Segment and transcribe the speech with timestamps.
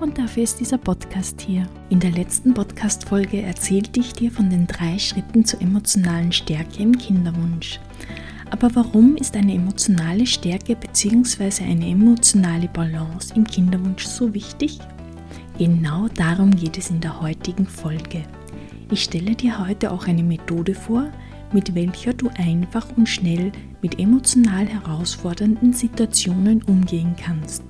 [0.00, 1.66] und dafür ist dieser Podcast hier.
[1.90, 6.96] In der letzten Podcast-Folge erzählte ich dir von den drei Schritten zur emotionalen Stärke im
[6.96, 7.80] Kinderwunsch.
[8.50, 11.64] Aber warum ist eine emotionale Stärke bzw.
[11.64, 14.78] eine emotionale Balance im Kinderwunsch so wichtig?
[15.58, 18.22] Genau darum geht es in der heutigen Folge.
[18.90, 21.10] Ich stelle dir heute auch eine Methode vor,
[21.52, 27.62] mit welcher du einfach und schnell mit emotional herausfordernden Situationen umgehen kannst,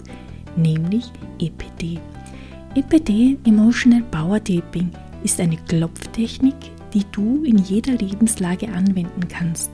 [0.57, 2.01] nämlich EPD.
[2.75, 4.91] EPD Emotional Power Taping
[5.23, 6.55] ist eine Klopftechnik,
[6.95, 9.71] die du in jeder Lebenslage anwenden kannst.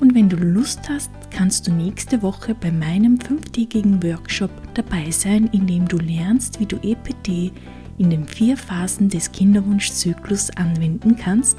[0.00, 5.50] Und wenn du Lust hast, kannst du nächste Woche bei meinem fünftägigen Workshop dabei sein,
[5.52, 7.52] in dem du lernst, wie du EPD
[7.98, 11.58] in den vier Phasen des Kinderwunschzyklus anwenden kannst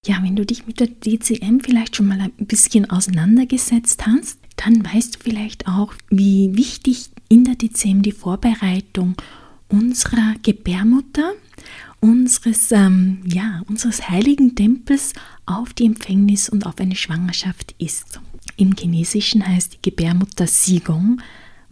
[0.06, 4.84] Ja, wenn du dich mit der DCM vielleicht schon mal ein bisschen auseinandergesetzt hast, dann
[4.84, 9.16] weißt du vielleicht auch, wie wichtig in der DCM die Vorbereitung
[9.68, 11.32] unserer Gebärmutter
[12.04, 15.14] unseres, ähm, ja, unseres heiligen Tempels
[15.46, 18.20] auf die Empfängnis und auf eine Schwangerschaft ist.
[18.58, 21.22] Im Chinesischen heißt die Gebärmutter Sigong,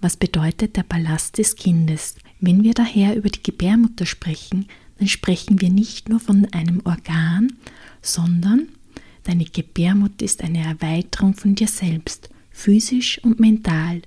[0.01, 2.17] was bedeutet der Ballast des Kindes.
[2.41, 7.53] Wenn wir daher über die Gebärmutter sprechen, dann sprechen wir nicht nur von einem Organ,
[8.01, 8.69] sondern
[9.25, 14.01] deine Gebärmutter ist eine Erweiterung von dir selbst, physisch und mental.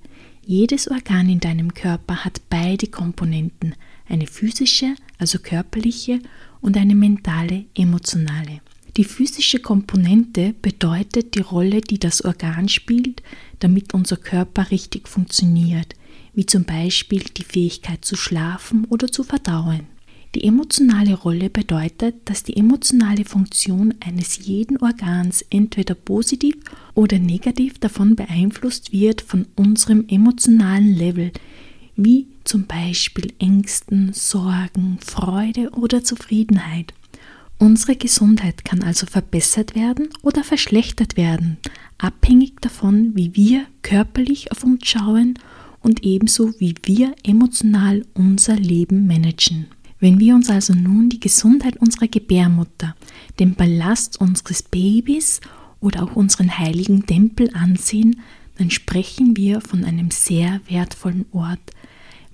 [0.43, 3.75] Jedes Organ in deinem Körper hat beide Komponenten,
[4.09, 6.19] eine physische, also körperliche,
[6.61, 8.61] und eine mentale, emotionale.
[8.97, 13.21] Die physische Komponente bedeutet die Rolle, die das Organ spielt,
[13.59, 15.93] damit unser Körper richtig funktioniert,
[16.33, 19.81] wie zum Beispiel die Fähigkeit zu schlafen oder zu verdauen.
[20.33, 26.55] Die emotionale Rolle bedeutet, dass die emotionale Funktion eines jeden Organs entweder positiv
[26.93, 31.31] oder negativ davon beeinflusst wird von unserem emotionalen Level,
[31.95, 36.93] wie zum Beispiel Ängsten, Sorgen, Freude oder Zufriedenheit.
[37.57, 41.57] Unsere Gesundheit kann also verbessert werden oder verschlechtert werden,
[41.97, 45.39] abhängig davon, wie wir körperlich auf uns schauen
[45.81, 49.67] und ebenso wie wir emotional unser Leben managen.
[49.99, 52.95] Wenn wir uns also nun die Gesundheit unserer Gebärmutter,
[53.39, 55.39] den Ballast unseres Babys
[55.79, 58.21] oder auch unseren heiligen Tempel ansehen,
[58.57, 61.71] dann sprechen wir von einem sehr wertvollen Ort,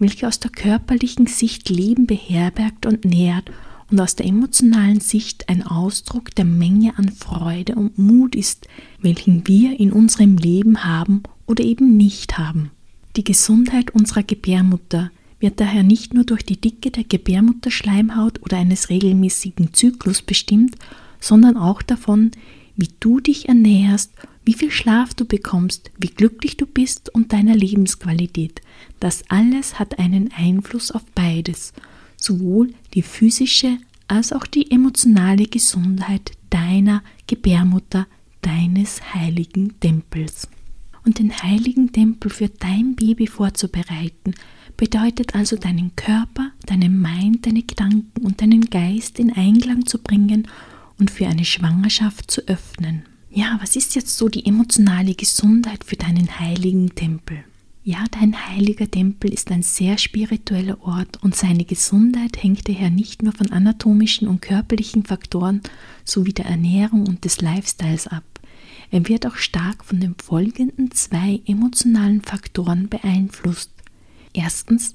[0.01, 3.51] welche aus der körperlichen Sicht Leben beherbergt und nährt
[3.91, 8.67] und aus der emotionalen Sicht ein Ausdruck der Menge an Freude und Mut ist,
[8.99, 12.71] welchen wir in unserem Leben haben oder eben nicht haben.
[13.15, 18.89] Die Gesundheit unserer Gebärmutter wird daher nicht nur durch die Dicke der Gebärmutterschleimhaut oder eines
[18.89, 20.75] regelmäßigen Zyklus bestimmt,
[21.19, 22.31] sondern auch davon,
[22.75, 24.11] wie du dich ernährst
[24.43, 28.61] wie viel Schlaf du bekommst, wie glücklich du bist und deiner Lebensqualität.
[29.01, 31.73] Das alles hat einen Einfluss auf beides,
[32.17, 38.05] sowohl die physische als auch die emotionale Gesundheit deiner Gebärmutter,
[38.41, 40.47] deines heiligen Tempels.
[41.03, 44.35] Und den heiligen Tempel für dein Baby vorzubereiten,
[44.77, 50.47] bedeutet also deinen Körper, deinen Mind, deine Gedanken und deinen Geist in Einklang zu bringen
[50.99, 53.01] und für eine Schwangerschaft zu öffnen.
[53.31, 57.43] Ja, was ist jetzt so die emotionale Gesundheit für deinen heiligen Tempel?
[57.83, 63.23] Ja, dein heiliger Tempel ist ein sehr spiritueller Ort und seine Gesundheit hängt daher nicht
[63.23, 65.61] nur von anatomischen und körperlichen Faktoren
[66.05, 68.23] sowie der Ernährung und des Lifestyles ab.
[68.91, 73.71] Er wird auch stark von den folgenden zwei emotionalen Faktoren beeinflusst.
[74.31, 74.93] Erstens,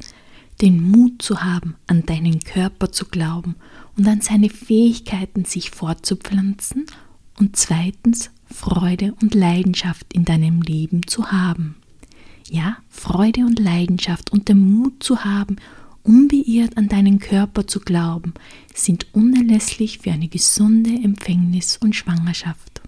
[0.61, 3.57] den Mut zu haben, an deinen Körper zu glauben
[3.97, 6.87] und an seine Fähigkeiten, sich fortzupflanzen
[7.37, 11.75] und zweitens Freude und Leidenschaft in deinem Leben zu haben.
[12.49, 15.57] Ja, Freude und Leidenschaft und den Mut zu haben,
[16.05, 18.35] unbeirrt an deinen Körper zu glauben,
[18.73, 22.81] sind unerlässlich für eine gesunde Empfängnis und Schwangerschaft.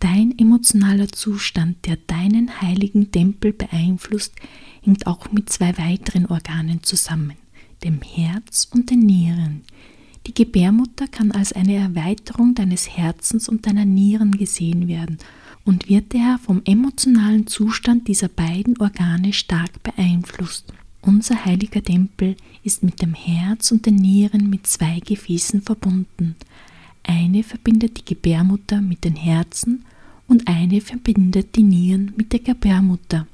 [0.00, 4.34] Dein emotionaler Zustand, der deinen heiligen Tempel beeinflusst,
[4.80, 7.36] hängt auch mit zwei weiteren Organen zusammen,
[7.84, 9.60] dem Herz und den Nieren.
[10.26, 15.18] Die Gebärmutter kann als eine Erweiterung deines Herzens und deiner Nieren gesehen werden
[15.64, 20.72] und wird daher vom emotionalen Zustand dieser beiden Organe stark beeinflusst.
[21.00, 26.36] Unser heiliger Tempel ist mit dem Herz und den Nieren mit zwei Gefäßen verbunden.
[27.02, 29.84] Eine verbindet die Gebärmutter mit den Herzen
[30.28, 33.26] und eine verbindet die Nieren mit der Gebärmutter.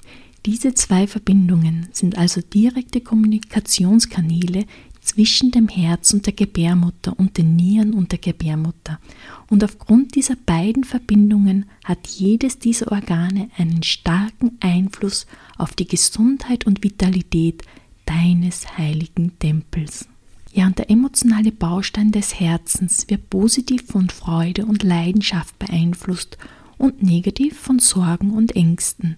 [0.47, 4.65] Diese zwei Verbindungen sind also direkte Kommunikationskanäle
[5.09, 9.01] zwischen dem Herz und der Gebärmutter und den Nieren und der Gebärmutter.
[9.49, 15.27] Und aufgrund dieser beiden Verbindungen hat jedes dieser Organe einen starken Einfluss
[15.57, 17.63] auf die Gesundheit und Vitalität
[18.05, 20.07] deines heiligen Tempels.
[20.53, 26.37] Ja, und der emotionale Baustein des Herzens wird positiv von Freude und Leidenschaft beeinflusst
[26.77, 29.17] und negativ von Sorgen und Ängsten.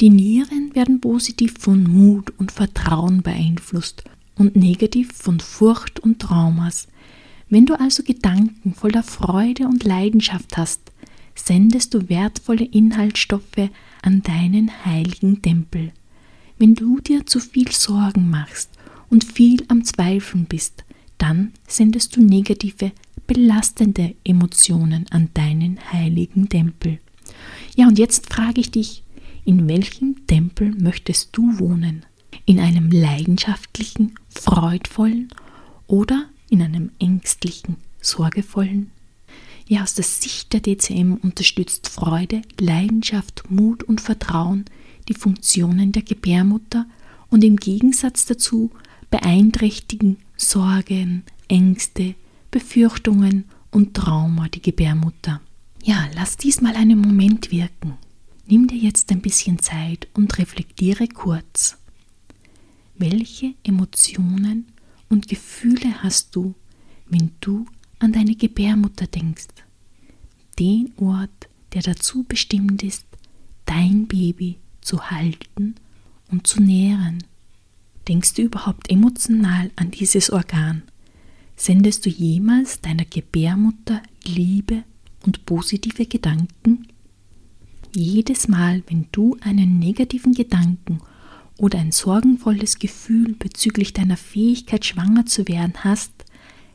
[0.00, 4.04] Die Nieren werden positiv von Mut und Vertrauen beeinflusst
[4.38, 6.88] und negativ von Furcht und Traumas.
[7.50, 10.92] Wenn du also Gedanken voller Freude und Leidenschaft hast,
[11.34, 13.70] sendest du wertvolle Inhaltsstoffe
[14.02, 15.92] an deinen heiligen Tempel.
[16.58, 18.70] Wenn du dir zu viel Sorgen machst
[19.10, 20.84] und viel am Zweifeln bist,
[21.16, 22.92] dann sendest du negative,
[23.26, 26.98] belastende Emotionen an deinen heiligen Tempel.
[27.76, 29.02] Ja, und jetzt frage ich dich,
[29.44, 32.04] in welchem Tempel möchtest du wohnen?
[32.48, 35.28] In einem leidenschaftlichen, freudvollen
[35.86, 38.90] oder in einem ängstlichen, sorgevollen?
[39.66, 44.64] Ja, aus der Sicht der DCM unterstützt Freude, Leidenschaft, Mut und Vertrauen
[45.08, 46.86] die Funktionen der Gebärmutter
[47.28, 48.70] und im Gegensatz dazu
[49.10, 52.14] beeinträchtigen Sorgen, Ängste,
[52.50, 55.42] Befürchtungen und Trauma die Gebärmutter.
[55.82, 57.98] Ja, lass dies mal einen Moment wirken.
[58.46, 61.76] Nimm dir jetzt ein bisschen Zeit und reflektiere kurz.
[63.00, 64.66] Welche Emotionen
[65.08, 66.56] und Gefühle hast du,
[67.06, 67.64] wenn du
[68.00, 69.46] an deine Gebärmutter denkst?
[70.58, 73.06] Den Ort, der dazu bestimmt ist,
[73.66, 75.76] dein Baby zu halten
[76.32, 77.22] und zu nähren.
[78.08, 80.82] Denkst du überhaupt emotional an dieses Organ?
[81.54, 84.82] Sendest du jemals deiner Gebärmutter Liebe
[85.24, 86.88] und positive Gedanken?
[87.94, 91.00] Jedes Mal, wenn du einen negativen Gedanken
[91.58, 96.12] oder ein sorgenvolles Gefühl bezüglich deiner Fähigkeit, schwanger zu werden hast,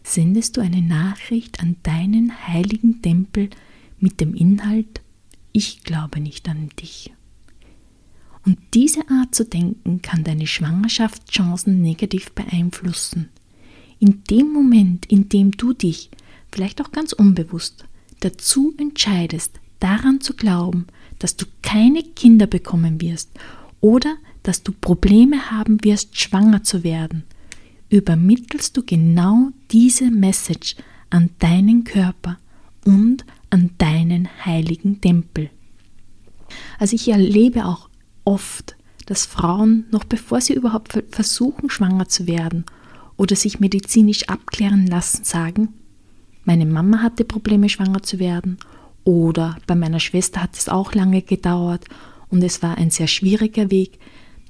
[0.03, 3.50] sendest du eine Nachricht an deinen heiligen Tempel
[4.00, 5.01] mit dem Inhalt
[5.53, 7.13] Ich glaube nicht an dich.
[8.45, 13.29] Und diese Art zu denken kann deine Schwangerschaftschancen negativ beeinflussen.
[14.00, 16.09] In dem Moment, in dem du dich,
[16.51, 17.86] vielleicht auch ganz unbewusst,
[18.19, 20.88] dazu entscheidest, daran zu glauben,
[21.19, 23.29] dass du keine Kinder bekommen wirst
[23.79, 27.23] oder dass du Probleme haben wirst, schwanger zu werden,
[27.89, 30.75] übermittelst du genau diese Message
[31.09, 32.38] an deinen Körper
[32.85, 35.50] und an deinen heiligen Tempel.
[36.79, 37.89] Also ich erlebe auch
[38.25, 42.65] oft, dass Frauen, noch bevor sie überhaupt versuchen, schwanger zu werden
[43.17, 45.69] oder sich medizinisch abklären lassen, sagen,
[46.45, 48.57] meine Mama hatte Probleme, schwanger zu werden
[49.03, 51.85] oder bei meiner Schwester hat es auch lange gedauert
[52.29, 54.00] und es war ein sehr schwieriger Weg.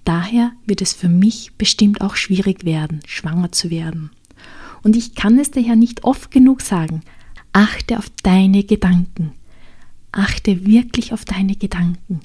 [0.04, 4.12] Daher wird es für mich bestimmt auch schwierig werden, schwanger zu werden.
[4.84, 7.02] Und ich kann es daher nicht oft genug sagen,
[7.54, 9.32] achte auf deine Gedanken.
[10.12, 12.20] Achte wirklich auf deine Gedanken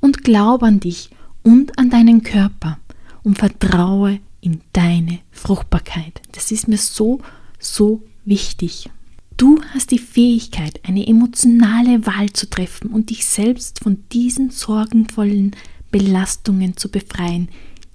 [0.00, 1.10] und glaub an dich
[1.42, 2.78] und an deinen Körper
[3.22, 6.20] und vertraue in deine Fruchtbarkeit.
[6.32, 7.20] Das ist mir so,
[7.58, 8.90] so wichtig.
[9.36, 15.56] Du hast die Fähigkeit, eine emotionale Wahl zu treffen und dich selbst von diesen sorgenvollen
[15.90, 17.48] Belastungen zu befreien,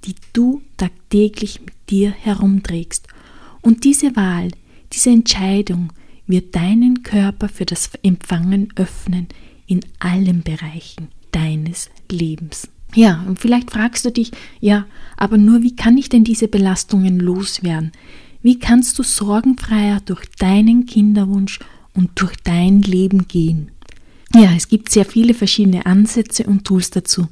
[0.06, 3.08] die du tagtäglich mit dir herumträgst.
[3.62, 4.50] Und diese Wahl,
[4.94, 5.92] diese Entscheidung
[6.28, 9.28] wird deinen Körper für das Empfangen öffnen
[9.68, 12.68] in allen Bereichen deines Lebens.
[12.94, 14.86] Ja, und vielleicht fragst du dich, ja,
[15.18, 17.92] aber nur wie kann ich denn diese Belastungen loswerden?
[18.42, 21.60] Wie kannst du sorgenfreier durch deinen Kinderwunsch
[21.94, 23.72] und durch dein Leben gehen?
[24.34, 27.28] Ja, es gibt sehr viele verschiedene Ansätze und Tools dazu.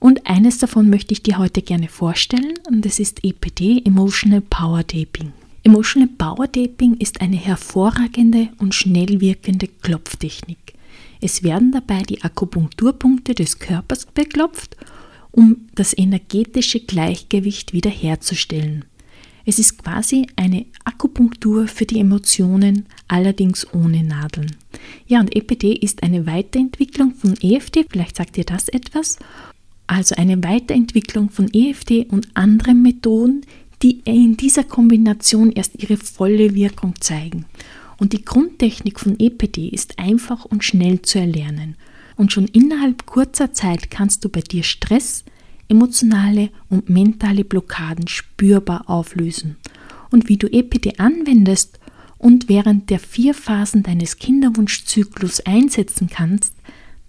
[0.00, 4.86] Und eines davon möchte ich dir heute gerne vorstellen und das ist EPT, Emotional Power
[4.86, 5.32] Taping.
[5.64, 10.74] Emotional Power Taping ist eine hervorragende und schnell wirkende Klopftechnik.
[11.20, 14.76] Es werden dabei die Akupunkturpunkte des Körpers beklopft,
[15.32, 18.84] um das energetische Gleichgewicht wiederherzustellen.
[19.44, 24.54] Es ist quasi eine Akupunktur für die Emotionen, allerdings ohne Nadeln.
[25.06, 29.18] Ja, und EPD ist eine Weiterentwicklung von EFT, vielleicht sagt ihr das etwas.
[29.88, 33.40] Also eine Weiterentwicklung von EFT und anderen Methoden,
[33.82, 37.46] die in dieser Kombination erst ihre volle Wirkung zeigen.
[37.96, 41.74] Und die Grundtechnik von EPD ist einfach und schnell zu erlernen.
[42.16, 45.24] Und schon innerhalb kurzer Zeit kannst du bei dir Stress,
[45.68, 49.56] emotionale und mentale Blockaden spürbar auflösen.
[50.10, 51.78] Und wie du EPD anwendest
[52.18, 56.52] und während der vier Phasen deines Kinderwunschzyklus einsetzen kannst,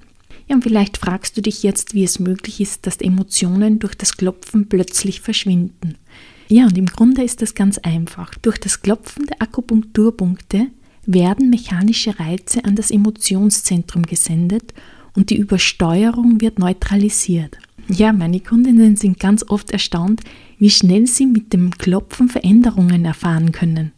[0.47, 4.15] Ja, und vielleicht fragst du dich jetzt, wie es möglich ist, dass Emotionen durch das
[4.15, 5.97] Klopfen plötzlich verschwinden.
[6.47, 8.35] Ja, und im Grunde ist das ganz einfach.
[8.35, 10.67] Durch das Klopfen der Akupunkturpunkte
[11.05, 14.73] werden mechanische Reize an das Emotionszentrum gesendet
[15.15, 17.57] und die Übersteuerung wird neutralisiert.
[17.87, 20.21] Ja, meine Kundinnen sind ganz oft erstaunt,
[20.57, 23.91] wie schnell sie mit dem Klopfen Veränderungen erfahren können.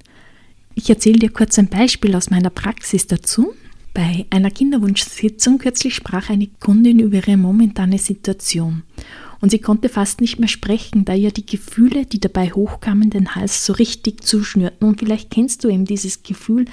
[0.75, 3.54] Ich erzähle dir kurz ein Beispiel aus meiner Praxis dazu.
[3.94, 8.84] Bei einer Kinderwunschsitzung kürzlich sprach eine Kundin über ihre momentane Situation
[9.41, 13.36] und sie konnte fast nicht mehr sprechen, da ihr die Gefühle, die dabei hochkamen, den
[13.36, 14.88] Hals so richtig zuschnürten.
[14.88, 16.65] Und vielleicht kennst du eben dieses Gefühl,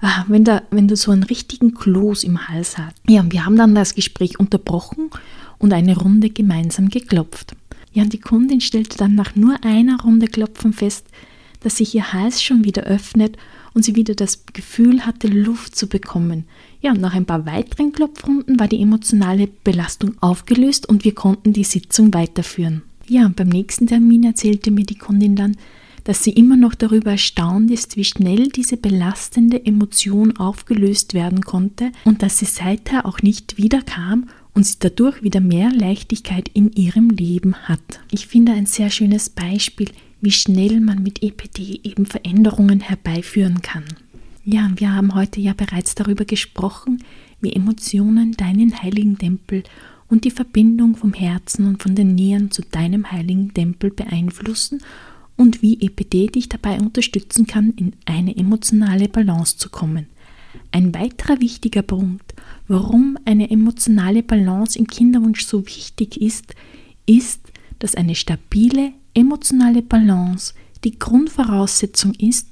[0.00, 2.96] ah, wenn, da, wenn du so einen richtigen Kloß im Hals hast.
[3.08, 5.10] Ja, und wir haben dann das Gespräch unterbrochen
[5.58, 7.54] und eine Runde gemeinsam geklopft.
[7.92, 11.06] Ja, und die Kundin stellte dann nach nur einer Runde Klopfen fest,
[11.60, 13.38] dass sich ihr Hals schon wieder öffnet
[13.76, 16.44] und sie wieder das Gefühl hatte, Luft zu bekommen.
[16.80, 21.52] Ja, und nach ein paar weiteren Klopfrunden war die emotionale Belastung aufgelöst und wir konnten
[21.52, 22.80] die Sitzung weiterführen.
[23.06, 25.58] Ja, beim nächsten Termin erzählte mir die Kundin dann,
[26.04, 31.92] dass sie immer noch darüber erstaunt ist, wie schnell diese belastende Emotion aufgelöst werden konnte
[32.06, 37.10] und dass sie seither auch nicht wiederkam und sie dadurch wieder mehr Leichtigkeit in ihrem
[37.10, 38.00] Leben hat.
[38.10, 43.84] Ich finde ein sehr schönes Beispiel, wie schnell man mit EPD eben Veränderungen herbeiführen kann.
[44.44, 47.02] Ja, wir haben heute ja bereits darüber gesprochen,
[47.40, 49.64] wie Emotionen deinen heiligen Tempel
[50.08, 54.80] und die Verbindung vom Herzen und von den Nieren zu deinem heiligen Tempel beeinflussen
[55.36, 60.06] und wie EPD dich dabei unterstützen kann, in eine emotionale Balance zu kommen.
[60.72, 62.34] Ein weiterer wichtiger Punkt,
[62.68, 66.54] warum eine emotionale Balance im Kinderwunsch so wichtig ist,
[67.06, 67.40] ist,
[67.78, 70.54] dass eine stabile emotionale Balance
[70.84, 72.48] die Grundvoraussetzung ist,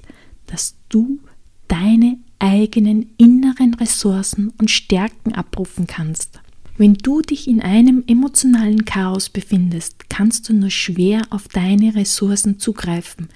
[0.47, 1.19] dass du
[1.67, 6.39] deine eigenen inneren Ressourcen und Stärken abrufen kannst.
[6.77, 12.59] Wenn du dich in einem emotionalen Chaos befindest, kannst du nur schwer auf deine Ressourcen
[12.59, 13.29] zugreifen.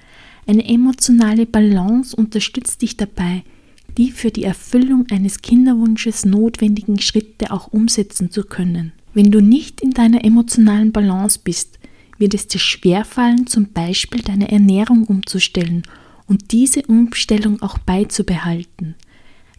[0.45, 3.43] Eine emotionale Balance unterstützt dich dabei,
[3.97, 8.91] die für die Erfüllung eines Kinderwunsches notwendigen Schritte auch umsetzen zu können.
[9.13, 11.78] Wenn du nicht in deiner emotionalen Balance bist,
[12.19, 15.83] wird es dir schwerfallen, zum Beispiel deine Ernährung umzustellen
[16.27, 18.95] und diese Umstellung auch beizubehalten.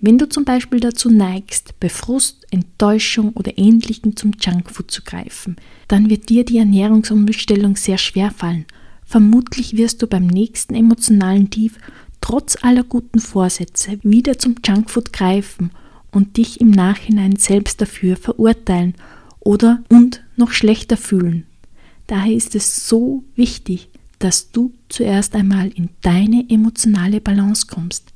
[0.02, 5.56] Wenn du zum Beispiel dazu neigst, bei Frust, Enttäuschung oder Ähnlichem zum Junkfood zu greifen,
[5.88, 8.64] dann wird dir die Ernährungsumstellung sehr schwer fallen.
[9.04, 11.74] Vermutlich wirst du beim nächsten emotionalen Tief
[12.22, 15.70] trotz aller guten Vorsätze wieder zum Junkfood greifen
[16.12, 18.94] und dich im Nachhinein selbst dafür verurteilen
[19.40, 21.46] oder und noch schlechter fühlen.
[22.10, 23.88] Daher ist es so wichtig,
[24.18, 28.12] dass du zuerst einmal in deine emotionale Balance kommst.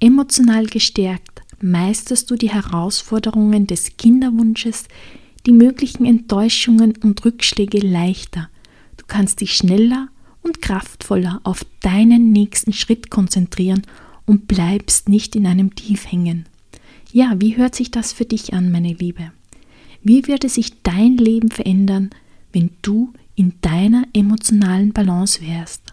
[0.00, 4.84] Emotional gestärkt meisterst du die Herausforderungen des Kinderwunsches,
[5.46, 8.50] die möglichen Enttäuschungen und Rückschläge leichter.
[8.98, 10.08] Du kannst dich schneller
[10.42, 13.80] und kraftvoller auf deinen nächsten Schritt konzentrieren
[14.26, 16.44] und bleibst nicht in einem Tief hängen.
[17.14, 19.32] Ja, wie hört sich das für dich an, meine Liebe?
[20.02, 22.10] Wie würde sich dein Leben verändern,
[22.52, 25.92] wenn du in deiner emotionalen Balance wärst.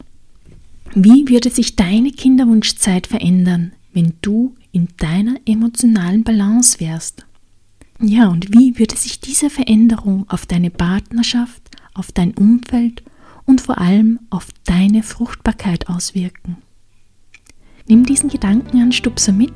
[0.96, 7.26] Wie würde sich deine Kinderwunschzeit verändern, wenn du in deiner emotionalen Balance wärst?
[8.02, 11.62] Ja, und wie würde sich diese Veränderung auf deine Partnerschaft,
[11.94, 13.04] auf dein Umfeld
[13.46, 16.58] und vor allem auf deine Fruchtbarkeit auswirken?
[17.88, 19.54] Nimm diesen Gedankenanstupser mit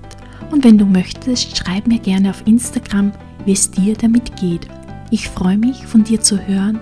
[0.51, 3.11] und wenn du möchtest, schreib mir gerne auf Instagram,
[3.45, 4.67] wie es dir damit geht.
[5.09, 6.79] Ich freue mich, von dir zu hören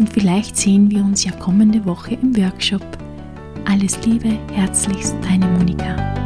[0.00, 2.80] und vielleicht sehen wir uns ja kommende Woche im Workshop.
[3.66, 6.19] Alles Liebe, herzlichst, deine Monika.